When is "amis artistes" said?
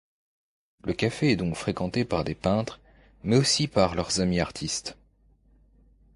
4.19-4.97